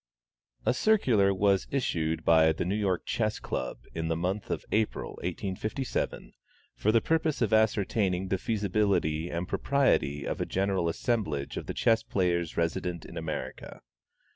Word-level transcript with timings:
A 0.65 0.73
circular 0.73 1.31
was 1.31 1.67
issued 1.69 2.25
by 2.25 2.51
the 2.53 2.65
New 2.65 2.73
York 2.73 3.05
Chess 3.05 3.37
Club, 3.37 3.83
in 3.93 4.07
the 4.07 4.15
month 4.15 4.49
of 4.49 4.65
April, 4.71 5.11
1857, 5.21 6.33
"for 6.75 6.91
the 6.91 7.01
purpose 7.01 7.39
of 7.43 7.53
ascertaining 7.53 8.29
the 8.29 8.39
feasibility 8.39 9.29
and 9.29 9.47
propriety 9.47 10.25
of 10.25 10.41
a 10.41 10.45
general 10.47 10.89
assemblage 10.89 11.55
of 11.55 11.67
the 11.67 11.75
chess 11.75 12.01
players 12.01 12.57
resident 12.57 13.05
in 13.05 13.15
America." 13.15 13.81